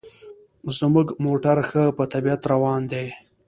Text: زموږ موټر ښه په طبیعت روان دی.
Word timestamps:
زموږ 0.77 1.07
موټر 1.25 1.57
ښه 1.69 1.83
په 1.97 2.03
طبیعت 2.13 2.41
روان 2.51 2.81
دی. 2.91 3.07